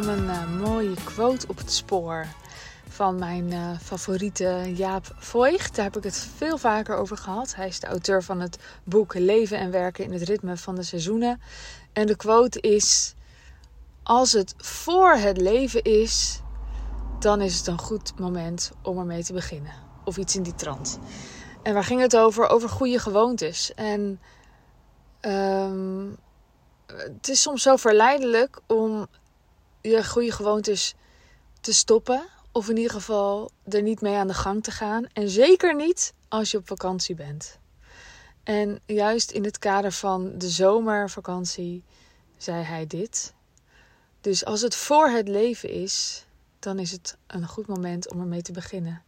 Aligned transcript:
kwam 0.00 0.08
een 0.08 0.24
uh, 0.24 0.60
mooie 0.60 0.94
quote 1.04 1.48
op 1.48 1.56
het 1.56 1.72
spoor 1.72 2.26
van 2.88 3.18
mijn 3.18 3.52
uh, 3.52 3.78
favoriete 3.82 4.72
Jaap 4.74 5.14
Voigt. 5.16 5.74
Daar 5.74 5.84
heb 5.84 5.96
ik 5.96 6.02
het 6.02 6.16
veel 6.36 6.58
vaker 6.58 6.96
over 6.96 7.16
gehad. 7.16 7.54
Hij 7.54 7.68
is 7.68 7.80
de 7.80 7.86
auteur 7.86 8.22
van 8.22 8.40
het 8.40 8.58
boek 8.84 9.14
Leven 9.14 9.58
en 9.58 9.70
werken 9.70 10.04
in 10.04 10.12
het 10.12 10.22
ritme 10.22 10.56
van 10.56 10.74
de 10.74 10.82
seizoenen. 10.82 11.40
En 11.92 12.06
de 12.06 12.16
quote 12.16 12.60
is: 12.60 13.14
Als 14.02 14.32
het 14.32 14.54
voor 14.56 15.12
het 15.12 15.36
leven 15.36 15.82
is, 15.82 16.40
dan 17.18 17.40
is 17.40 17.58
het 17.58 17.66
een 17.66 17.78
goed 17.78 18.18
moment 18.18 18.72
om 18.82 18.98
ermee 18.98 19.24
te 19.24 19.32
beginnen. 19.32 19.72
Of 20.04 20.16
iets 20.16 20.36
in 20.36 20.42
die 20.42 20.54
trant. 20.54 20.98
En 21.62 21.74
waar 21.74 21.84
ging 21.84 22.00
het 22.00 22.16
over? 22.16 22.48
Over 22.48 22.68
goede 22.68 22.98
gewoontes. 22.98 23.74
En 23.74 24.20
um, 25.20 26.16
het 26.86 27.28
is 27.28 27.42
soms 27.42 27.62
zo 27.62 27.76
verleidelijk 27.76 28.60
om 28.66 29.06
je 29.82 30.04
goede 30.04 30.32
gewoontes 30.32 30.94
te 31.60 31.72
stoppen. 31.72 32.22
Of 32.52 32.68
in 32.68 32.76
ieder 32.76 32.92
geval 32.92 33.50
er 33.68 33.82
niet 33.82 34.00
mee 34.00 34.14
aan 34.14 34.26
de 34.26 34.34
gang 34.34 34.62
te 34.62 34.70
gaan. 34.70 35.06
En 35.12 35.28
zeker 35.28 35.74
niet 35.74 36.12
als 36.28 36.50
je 36.50 36.58
op 36.58 36.66
vakantie 36.66 37.14
bent. 37.14 37.58
En 38.42 38.80
juist 38.86 39.30
in 39.30 39.44
het 39.44 39.58
kader 39.58 39.92
van 39.92 40.38
de 40.38 40.48
zomervakantie 40.48 41.84
zei 42.36 42.62
hij 42.62 42.86
dit. 42.86 43.34
Dus 44.20 44.44
als 44.44 44.60
het 44.60 44.74
voor 44.74 45.08
het 45.08 45.28
leven 45.28 45.68
is, 45.68 46.26
dan 46.58 46.78
is 46.78 46.90
het 46.90 47.16
een 47.26 47.46
goed 47.46 47.66
moment 47.66 48.10
om 48.10 48.20
ermee 48.20 48.42
te 48.42 48.52
beginnen. 48.52 49.02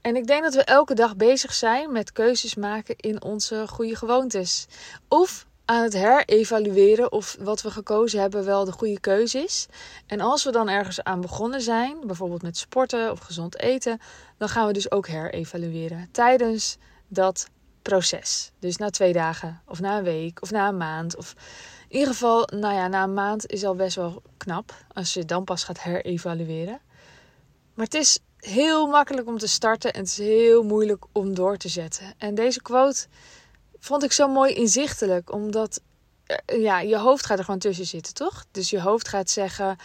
En 0.00 0.16
ik 0.16 0.26
denk 0.26 0.42
dat 0.42 0.54
we 0.54 0.64
elke 0.64 0.94
dag 0.94 1.16
bezig 1.16 1.52
zijn 1.54 1.92
met 1.92 2.12
keuzes 2.12 2.54
maken 2.54 2.96
in 2.96 3.22
onze 3.22 3.68
goede 3.68 3.96
gewoontes. 3.96 4.66
Of 5.08 5.46
aan 5.72 5.82
het 5.82 5.92
herevalueren 5.92 7.12
of 7.12 7.36
wat 7.40 7.62
we 7.62 7.70
gekozen 7.70 8.20
hebben 8.20 8.44
wel 8.44 8.64
de 8.64 8.72
goede 8.72 9.00
keuze 9.00 9.38
is. 9.38 9.66
En 10.06 10.20
als 10.20 10.44
we 10.44 10.50
dan 10.50 10.68
ergens 10.68 11.02
aan 11.02 11.20
begonnen 11.20 11.60
zijn, 11.60 11.96
bijvoorbeeld 12.06 12.42
met 12.42 12.56
sporten 12.56 13.10
of 13.10 13.18
gezond 13.18 13.58
eten, 13.58 14.00
dan 14.38 14.48
gaan 14.48 14.66
we 14.66 14.72
dus 14.72 14.90
ook 14.90 15.06
herevalueren 15.06 16.08
tijdens 16.10 16.76
dat 17.08 17.48
proces. 17.82 18.52
Dus 18.58 18.76
na 18.76 18.90
twee 18.90 19.12
dagen 19.12 19.62
of 19.66 19.80
na 19.80 19.98
een 19.98 20.04
week 20.04 20.42
of 20.42 20.50
na 20.50 20.68
een 20.68 20.76
maand. 20.76 21.16
Of 21.16 21.34
in 21.88 21.98
ieder 21.98 22.12
geval, 22.12 22.48
nou 22.54 22.74
ja, 22.74 22.88
na 22.88 23.02
een 23.02 23.14
maand 23.14 23.46
is 23.46 23.64
al 23.64 23.74
best 23.74 23.96
wel 23.96 24.22
knap 24.36 24.74
als 24.92 25.14
je 25.14 25.24
dan 25.24 25.44
pas 25.44 25.64
gaat 25.64 25.82
herevalueren. 25.82 26.80
Maar 27.74 27.84
het 27.84 27.94
is 27.94 28.18
heel 28.36 28.86
makkelijk 28.86 29.26
om 29.26 29.38
te 29.38 29.48
starten 29.48 29.92
en 29.92 30.00
het 30.00 30.08
is 30.08 30.18
heel 30.18 30.62
moeilijk 30.62 31.04
om 31.12 31.34
door 31.34 31.56
te 31.56 31.68
zetten. 31.68 32.14
En 32.18 32.34
deze 32.34 32.62
quote 32.62 33.06
vond 33.82 34.02
ik 34.02 34.12
zo 34.12 34.28
mooi 34.28 34.52
inzichtelijk. 34.52 35.32
Omdat 35.32 35.80
eh, 36.26 36.62
ja, 36.62 36.80
je 36.80 36.98
hoofd 36.98 37.26
gaat 37.26 37.38
er 37.38 37.44
gewoon 37.44 37.60
tussen 37.60 37.86
zitten, 37.86 38.14
toch? 38.14 38.44
Dus 38.50 38.70
je 38.70 38.80
hoofd 38.80 39.08
gaat 39.08 39.30
zeggen: 39.30 39.76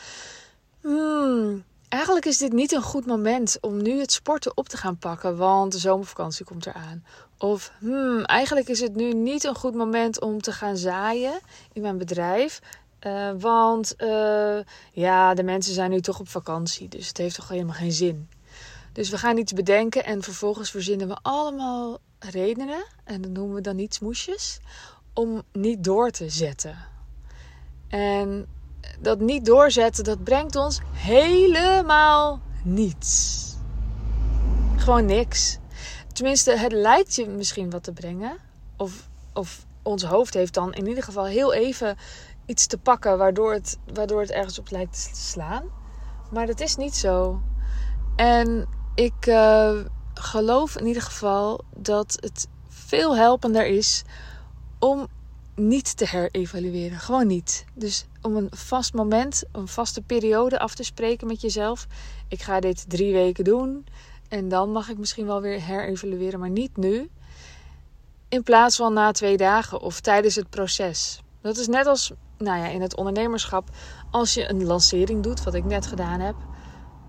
hmm, 0.81 1.63
eigenlijk 1.89 2.25
is 2.25 2.37
dit 2.37 2.53
niet 2.53 2.71
een 2.71 2.81
goed 2.81 3.05
moment 3.05 3.57
om 3.61 3.81
nu 3.81 3.99
het 3.99 4.11
sporten 4.11 4.57
op 4.57 4.69
te 4.69 4.77
gaan 4.77 4.97
pakken, 4.97 5.37
want 5.37 5.71
de 5.71 5.77
zomervakantie 5.77 6.45
komt 6.45 6.65
eraan. 6.65 7.03
Of 7.37 7.71
hmm, 7.79 8.23
eigenlijk 8.23 8.67
is 8.67 8.79
het 8.79 8.95
nu 8.95 9.13
niet 9.13 9.43
een 9.43 9.55
goed 9.55 9.75
moment 9.75 10.21
om 10.21 10.41
te 10.41 10.51
gaan 10.51 10.77
zaaien 10.77 11.39
in 11.73 11.81
mijn 11.81 11.97
bedrijf. 11.97 12.59
Uh, 13.01 13.31
want 13.39 13.93
uh, 13.97 14.57
ja, 14.91 15.33
de 15.33 15.43
mensen 15.43 15.73
zijn 15.73 15.89
nu 15.89 16.01
toch 16.01 16.19
op 16.19 16.29
vakantie, 16.29 16.87
dus 16.89 17.07
het 17.07 17.17
heeft 17.17 17.35
toch 17.35 17.49
helemaal 17.49 17.75
geen 17.75 17.91
zin. 17.91 18.29
Dus 18.97 19.09
we 19.09 19.17
gaan 19.17 19.37
iets 19.37 19.53
bedenken 19.53 20.05
en 20.05 20.23
vervolgens 20.23 20.71
verzinnen 20.71 21.07
we 21.07 21.17
allemaal 21.21 21.99
redenen, 22.19 22.85
en 23.03 23.21
dat 23.21 23.31
noemen 23.31 23.55
we 23.55 23.61
dan 23.61 23.75
niet 23.75 23.93
smoesjes, 23.93 24.59
om 25.13 25.41
niet 25.51 25.83
door 25.83 26.09
te 26.09 26.29
zetten. 26.29 26.77
En 27.87 28.47
dat 28.99 29.19
niet 29.19 29.45
doorzetten, 29.45 30.03
dat 30.03 30.23
brengt 30.23 30.55
ons 30.55 30.80
helemaal 30.91 32.41
niets. 32.63 33.43
Gewoon 34.75 35.05
niks. 35.05 35.57
Tenminste, 36.13 36.57
het 36.57 36.71
lijkt 36.71 37.15
je 37.15 37.27
misschien 37.27 37.69
wat 37.69 37.83
te 37.83 37.93
brengen. 37.93 38.37
Of, 38.77 39.09
of 39.33 39.65
ons 39.81 40.03
hoofd 40.03 40.33
heeft 40.33 40.53
dan 40.53 40.73
in 40.73 40.87
ieder 40.87 41.03
geval 41.03 41.25
heel 41.25 41.53
even 41.53 41.97
iets 42.45 42.67
te 42.67 42.77
pakken 42.77 43.17
waardoor 43.17 43.53
het, 43.53 43.77
waardoor 43.93 44.21
het 44.21 44.31
ergens 44.31 44.59
op 44.59 44.69
lijkt 44.69 45.09
te 45.13 45.21
slaan. 45.21 45.63
Maar 46.31 46.45
dat 46.45 46.59
is 46.59 46.75
niet 46.75 46.95
zo. 46.95 47.41
En 48.15 48.77
ik, 48.97 49.25
uh, 49.27 49.80
geloof 50.13 50.77
in 50.77 50.85
ieder 50.85 51.02
geval 51.02 51.63
dat 51.75 52.17
het 52.19 52.47
veel 52.67 53.15
helpender 53.15 53.65
is 53.65 54.03
om 54.80 55.08
niet 55.55 55.97
te 55.97 56.08
herevalueren. 56.08 56.99
Gewoon 56.99 57.27
niet. 57.27 57.65
Dus 57.73 58.05
om 58.21 58.36
een 58.36 58.49
vast 58.52 58.93
moment, 58.93 59.43
een 59.52 59.67
vaste 59.67 60.02
periode 60.02 60.59
af 60.59 60.75
te 60.75 60.83
spreken 60.83 61.27
met 61.27 61.41
jezelf. 61.41 61.87
Ik 62.27 62.41
ga 62.41 62.59
dit 62.59 62.89
drie 62.89 63.13
weken 63.13 63.43
doen. 63.43 63.86
En 64.30 64.49
dan 64.49 64.71
mag 64.71 64.89
ik 64.89 64.97
misschien 64.97 65.25
wel 65.25 65.41
weer 65.41 65.65
herevalueren, 65.65 66.39
maar 66.39 66.49
niet 66.49 66.77
nu. 66.77 67.09
In 68.30 68.43
plaats 68.43 68.75
van 68.75 68.93
na 68.93 69.11
twee 69.11 69.37
dagen 69.37 69.81
of 69.81 69.99
tijdens 69.99 70.36
het 70.36 70.49
proces. 70.49 71.21
Dat 71.41 71.57
is 71.57 71.67
net 71.67 71.86
als 71.86 72.11
nou 72.37 72.57
ja, 72.59 72.67
in 72.67 72.81
het 72.81 72.95
ondernemerschap. 72.95 73.69
Als 74.11 74.33
je 74.33 74.49
een 74.49 74.65
lancering 74.65 75.23
doet, 75.23 75.43
wat 75.43 75.53
ik 75.53 75.65
net 75.65 75.87
gedaan 75.87 76.19
heb 76.19 76.36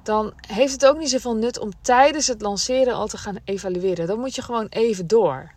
dan 0.09 0.33
heeft 0.47 0.73
het 0.73 0.87
ook 0.87 0.99
niet 0.99 1.11
zoveel 1.11 1.35
nut 1.35 1.59
om 1.59 1.71
tijdens 1.81 2.27
het 2.27 2.41
lanceren 2.41 2.95
al 2.95 3.07
te 3.07 3.19
gaan 3.19 3.37
evalueren. 3.45 4.07
Dan 4.07 4.19
moet 4.19 4.35
je 4.35 4.43
gewoon 4.43 4.67
even 4.69 5.07
door. 5.07 5.53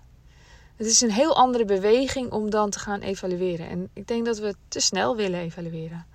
Het 0.76 0.88
is 0.88 1.02
een 1.02 1.12
heel 1.12 1.36
andere 1.36 1.66
beweging 1.66 2.32
om 2.32 2.50
dan 2.50 2.70
te 2.70 2.80
gaan 2.80 3.00
evalueren. 3.00 3.70
En 3.70 3.90
ik 3.94 4.08
denk 4.08 4.26
dat 4.26 4.40
we 4.40 4.56
te 4.68 4.80
snel 4.80 5.16
willen 5.16 5.40
evalueren. 5.40 6.06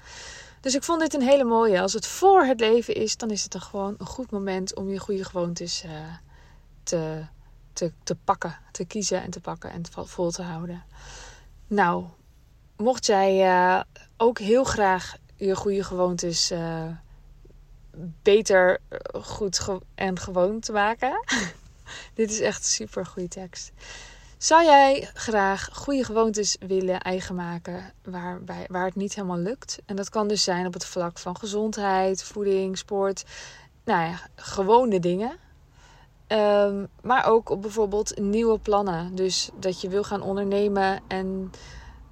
Dus 0.61 0.75
ik 0.75 0.83
vond 0.83 1.01
dit 1.01 1.15
een 1.15 1.23
hele 1.23 1.45
mooie. 1.45 1.81
Als 1.81 1.93
het 1.93 2.07
voor 2.07 2.45
het 2.45 2.61
leven 2.61 2.95
is, 2.95 3.17
dan 3.17 3.31
is 3.31 3.43
het 3.43 3.53
dan 3.53 3.61
gewoon 3.61 3.95
een 3.99 4.07
goed 4.07 4.31
moment 4.31 4.75
om 4.75 4.89
je 4.89 4.99
goede 4.99 5.25
gewoontes 5.25 5.85
uh, 5.85 5.91
te, 6.83 7.25
te, 7.73 7.93
te 8.03 8.15
pakken. 8.15 8.59
Te 8.73 8.85
kiezen 8.85 9.23
en 9.23 9.31
te 9.31 9.41
pakken 9.41 9.71
en 9.71 9.83
vol 9.93 10.31
te 10.31 10.43
houden. 10.43 10.85
Nou, 11.67 12.05
mocht 12.77 13.07
jij 13.07 13.47
uh, 13.47 13.81
ook 14.17 14.39
heel 14.39 14.65
graag 14.65 15.17
je 15.37 15.57
goede 15.57 15.85
gewoontes 15.85 16.53
uh, 16.53 16.85
beter 18.23 18.79
eh, 18.89 19.23
goed 19.23 19.69
en 19.95 20.19
gewoon 20.19 20.61
te 20.61 20.73
maken. 20.73 21.25
Dit 22.15 22.31
is 22.31 22.41
echt 22.41 22.65
super 22.65 23.07
goede 23.07 23.29
tekst. 23.29 23.73
Zou 24.39 24.65
jij 24.65 25.09
graag 25.15 25.69
goede 25.73 26.05
gewoontes 26.05 26.57
willen 26.67 27.01
eigen 27.01 27.35
maken 27.35 27.93
waarbij, 28.03 28.65
waar 28.69 28.85
het 28.85 28.95
niet 28.95 29.15
helemaal 29.15 29.39
lukt? 29.39 29.79
En 29.87 29.97
dat 29.97 30.09
kan 30.09 30.29
dus 30.29 30.45
zijn 30.45 30.67
op 30.67 30.73
het 30.73 30.85
vlak 30.85 31.19
van 31.19 31.37
gezondheid, 31.37 32.23
voeding, 32.23 32.79
sport. 32.79 33.25
Nou 33.85 34.09
ja, 34.09 34.21
gewone 34.35 35.01
dingen. 35.01 35.37
Um, 36.29 36.89
maar 37.03 37.27
ook 37.27 37.51
op 37.51 37.63
bijvoorbeeld 37.63 38.19
nieuwe 38.19 38.59
plannen. 38.59 39.15
Dus 39.15 39.51
dat 39.61 39.81
je 39.81 39.89
wil 39.89 40.05
gaan 40.05 40.23
ondernemen 40.23 41.01
en 41.09 41.51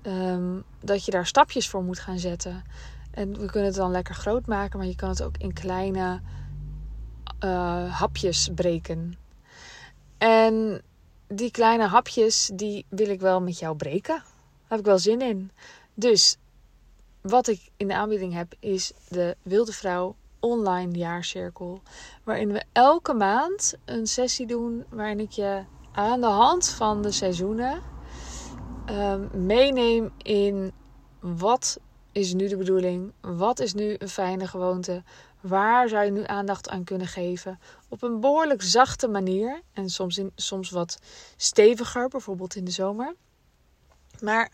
um, 0.03 0.65
dat 0.81 1.05
je 1.05 1.11
daar 1.11 1.27
stapjes 1.27 1.69
voor 1.69 1.83
moet 1.83 1.99
gaan 1.99 2.19
zetten. 2.19 2.65
En 3.15 3.39
we 3.39 3.47
kunnen 3.47 3.65
het 3.65 3.75
dan 3.75 3.91
lekker 3.91 4.15
groot 4.15 4.47
maken, 4.47 4.79
maar 4.79 4.89
je 4.89 4.97
kan 4.97 5.09
het 5.09 5.23
ook 5.23 5.37
in 5.37 5.53
kleine 5.53 6.21
uh, 7.45 7.95
hapjes 8.01 8.51
breken. 8.55 9.19
En 10.19 10.83
die 11.29 11.51
kleine 11.51 11.87
hapjes, 11.87 12.51
die 12.55 12.87
wil 12.89 13.09
ik 13.09 13.21
wel 13.21 13.41
met 13.41 13.59
jou 13.59 13.77
breken. 13.77 14.15
Daar 14.15 14.69
heb 14.69 14.79
ik 14.79 14.85
wel 14.85 14.99
zin 14.99 15.21
in. 15.21 15.51
Dus 15.95 16.37
wat 17.21 17.49
ik 17.49 17.71
in 17.77 17.89
de 17.89 17.95
aanbieding 17.95 18.33
heb, 18.33 18.55
is 18.61 18.93
de 19.09 19.37
Wilde 19.43 19.73
Vrouw 19.73 20.15
online 20.41 20.97
jaarcirkel. 20.97 21.83
Waarin 22.23 22.53
we 22.53 22.65
elke 22.73 23.15
maand 23.15 23.75
een 23.85 24.07
sessie 24.07 24.47
doen 24.47 24.85
waarin 24.89 25.21
ik 25.21 25.31
je 25.31 25.63
aan 25.93 26.21
de 26.21 26.27
hand 26.27 26.69
van 26.69 27.03
de 27.03 27.11
seizoenen 27.13 27.81
um, 28.91 29.31
meeneem 29.33 30.13
in 30.23 30.73
wat 31.21 31.81
is 32.15 32.35
nu 32.35 32.49
de 32.49 32.57
bedoeling? 32.57 33.13
Wat 33.21 33.61
is 33.61 33.75
nu 33.75 33.97
een 33.99 34.09
fijne 34.09 34.47
gewoonte? 34.47 35.03
Waar 35.41 35.89
zou 35.89 36.05
je 36.05 36.11
nu 36.11 36.25
aandacht 36.27 36.69
aan 36.69 36.85
kunnen 36.85 37.07
geven? 37.07 37.59
Op 37.89 38.03
een 38.03 38.21
behoorlijk 38.21 38.63
zachte 38.63 39.09
manier 39.09 39.61
en 39.73 39.89
soms, 39.91 40.19
in, 40.19 40.33
soms 40.35 40.71
wat 40.71 40.99
steviger, 41.37 42.09
bijvoorbeeld 42.09 42.57
in 42.57 42.65
de 42.65 42.71
zomer. 42.71 43.15
Maar 44.21 44.51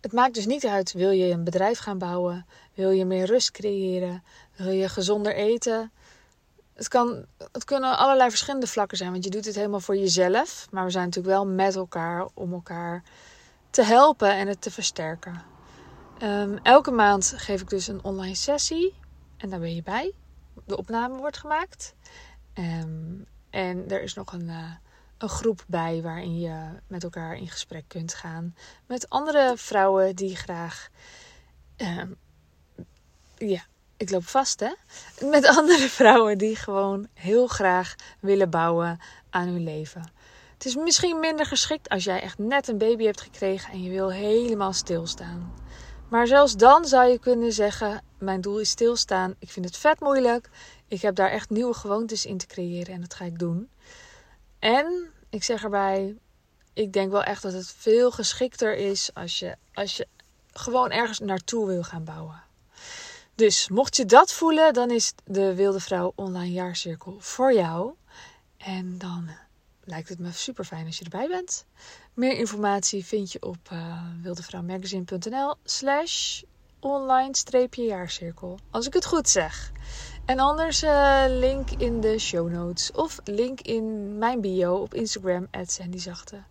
het 0.00 0.12
maakt 0.12 0.34
dus 0.34 0.46
niet 0.46 0.66
uit, 0.66 0.92
wil 0.92 1.10
je 1.10 1.32
een 1.32 1.44
bedrijf 1.44 1.78
gaan 1.78 1.98
bouwen? 1.98 2.46
Wil 2.74 2.90
je 2.90 3.04
meer 3.04 3.26
rust 3.26 3.50
creëren? 3.50 4.22
Wil 4.56 4.70
je 4.70 4.88
gezonder 4.88 5.34
eten? 5.34 5.92
Het, 6.74 6.88
kan, 6.88 7.24
het 7.52 7.64
kunnen 7.64 7.98
allerlei 7.98 8.30
verschillende 8.30 8.66
vlakken 8.66 8.96
zijn, 8.96 9.10
want 9.12 9.24
je 9.24 9.30
doet 9.30 9.44
het 9.44 9.54
helemaal 9.54 9.80
voor 9.80 9.96
jezelf. 9.96 10.66
Maar 10.70 10.84
we 10.84 10.90
zijn 10.90 11.04
natuurlijk 11.04 11.34
wel 11.34 11.46
met 11.46 11.74
elkaar 11.74 12.28
om 12.34 12.52
elkaar 12.52 13.02
te 13.70 13.82
helpen 13.82 14.34
en 14.34 14.48
het 14.48 14.62
te 14.62 14.70
versterken. 14.70 15.51
Um, 16.22 16.58
elke 16.62 16.90
maand 16.90 17.34
geef 17.36 17.60
ik 17.60 17.68
dus 17.68 17.86
een 17.86 18.04
online 18.04 18.34
sessie. 18.34 18.94
En 19.36 19.50
daar 19.50 19.60
ben 19.60 19.74
je 19.74 19.82
bij. 19.82 20.12
De 20.66 20.76
opname 20.76 21.16
wordt 21.16 21.36
gemaakt. 21.36 21.94
Um, 22.54 23.26
en 23.50 23.90
er 23.90 24.02
is 24.02 24.14
nog 24.14 24.32
een, 24.32 24.48
uh, 24.48 24.72
een 25.18 25.28
groep 25.28 25.64
bij 25.66 26.02
waarin 26.02 26.38
je 26.38 26.68
met 26.86 27.02
elkaar 27.02 27.36
in 27.36 27.48
gesprek 27.48 27.84
kunt 27.88 28.14
gaan. 28.14 28.54
Met 28.86 29.08
andere 29.08 29.52
vrouwen 29.56 30.16
die 30.16 30.36
graag 30.36 30.88
um, 31.76 32.16
ja, 33.36 33.62
ik 33.96 34.10
loop 34.10 34.26
vast 34.26 34.60
hè, 34.60 34.72
met 35.30 35.46
andere 35.58 35.88
vrouwen 35.88 36.38
die 36.38 36.56
gewoon 36.56 37.08
heel 37.14 37.46
graag 37.46 37.94
willen 38.20 38.50
bouwen 38.50 39.00
aan 39.30 39.46
hun 39.46 39.64
leven. 39.64 40.12
Het 40.52 40.64
is 40.64 40.76
misschien 40.76 41.20
minder 41.20 41.46
geschikt 41.46 41.88
als 41.88 42.04
jij 42.04 42.20
echt 42.20 42.38
net 42.38 42.68
een 42.68 42.78
baby 42.78 43.04
hebt 43.04 43.20
gekregen 43.20 43.72
en 43.72 43.82
je 43.82 43.90
wil 43.90 44.10
helemaal 44.10 44.72
stilstaan. 44.72 45.61
Maar 46.12 46.26
zelfs 46.26 46.56
dan 46.56 46.84
zou 46.84 47.10
je 47.10 47.18
kunnen 47.18 47.52
zeggen: 47.52 48.02
Mijn 48.18 48.40
doel 48.40 48.60
is 48.60 48.70
stilstaan. 48.70 49.34
Ik 49.38 49.50
vind 49.50 49.64
het 49.64 49.76
vet 49.76 50.00
moeilijk. 50.00 50.48
Ik 50.88 51.02
heb 51.02 51.14
daar 51.14 51.30
echt 51.30 51.50
nieuwe 51.50 51.74
gewoontes 51.74 52.26
in 52.26 52.38
te 52.38 52.46
creëren 52.46 52.94
en 52.94 53.00
dat 53.00 53.14
ga 53.14 53.24
ik 53.24 53.38
doen. 53.38 53.70
En 54.58 55.10
ik 55.30 55.44
zeg 55.44 55.62
erbij: 55.62 56.16
Ik 56.72 56.92
denk 56.92 57.10
wel 57.10 57.22
echt 57.22 57.42
dat 57.42 57.52
het 57.52 57.74
veel 57.76 58.10
geschikter 58.10 58.76
is 58.76 59.10
als 59.14 59.38
je, 59.38 59.56
als 59.74 59.96
je 59.96 60.06
gewoon 60.52 60.90
ergens 60.90 61.18
naartoe 61.18 61.66
wil 61.66 61.82
gaan 61.82 62.04
bouwen. 62.04 62.42
Dus 63.34 63.68
mocht 63.68 63.96
je 63.96 64.04
dat 64.04 64.32
voelen, 64.32 64.72
dan 64.72 64.90
is 64.90 65.12
de 65.24 65.54
Wilde 65.54 65.80
Vrouw 65.80 66.12
Online 66.14 66.52
Jaarcirkel 66.52 67.16
voor 67.18 67.52
jou. 67.52 67.92
En 68.56 68.98
dan 68.98 69.28
lijkt 69.84 70.08
het 70.08 70.18
me 70.18 70.32
super 70.32 70.64
fijn 70.64 70.86
als 70.86 70.98
je 70.98 71.04
erbij 71.04 71.28
bent. 71.28 71.66
Meer 72.14 72.36
informatie 72.36 73.04
vind 73.04 73.32
je 73.32 73.42
op 73.42 73.70
uh, 73.72 74.02
wildevrouwmagazine.nl 74.22 75.54
slash 75.64 76.42
online-jaarcirkel. 76.80 78.58
Als 78.70 78.86
ik 78.86 78.92
het 78.94 79.06
goed 79.06 79.28
zeg. 79.28 79.72
En 80.24 80.38
anders 80.38 80.82
uh, 80.82 81.24
link 81.28 81.70
in 81.70 82.00
de 82.00 82.18
show 82.18 82.50
notes 82.50 82.92
of 82.92 83.20
link 83.24 83.60
in 83.60 84.18
mijn 84.18 84.40
bio 84.40 84.74
op 84.74 84.94
Instagram, 84.94 85.46
@sandyzachte. 85.66 86.42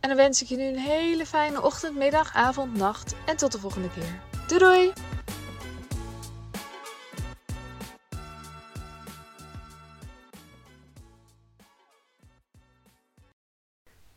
En 0.00 0.08
dan 0.08 0.16
wens 0.16 0.42
ik 0.42 0.48
je 0.48 0.56
nu 0.56 0.64
een 0.64 0.78
hele 0.78 1.26
fijne 1.26 1.62
ochtend, 1.62 1.96
middag, 1.96 2.34
avond, 2.34 2.74
nacht 2.74 3.14
en 3.26 3.36
tot 3.36 3.52
de 3.52 3.58
volgende 3.58 3.90
keer. 3.90 4.20
Doei 4.46 4.58
doei! 4.60 5.17